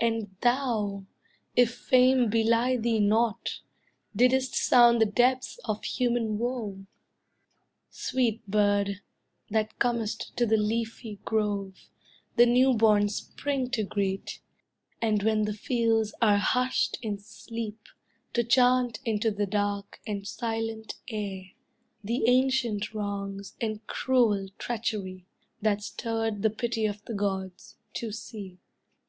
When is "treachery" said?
24.58-25.28